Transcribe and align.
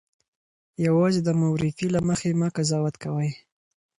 یوازې 0.85 1.19
د 1.23 1.29
مورفي 1.39 1.87
له 1.95 1.99
مخې 2.07 2.29
مه 2.39 2.47
قضاوت 2.55 2.95
کوئ. 3.03 3.29